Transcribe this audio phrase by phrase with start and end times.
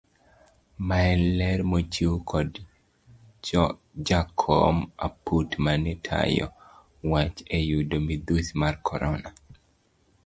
[0.87, 2.49] Maen ler mochiw kod
[4.07, 4.77] jakom
[5.07, 6.45] aput mane tayo
[7.11, 9.29] wach eyudo midhusi mar korona.